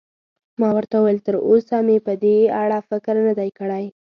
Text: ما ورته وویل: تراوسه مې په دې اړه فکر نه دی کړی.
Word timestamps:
ما 0.59 0.69
ورته 0.75 0.95
وویل: 0.97 1.19
تراوسه 1.25 1.77
مې 1.85 1.97
په 2.05 2.13
دې 2.23 2.37
اړه 2.61 2.77
فکر 2.89 3.15
نه 3.27 3.33
دی 3.39 3.49
کړی. 3.59 3.85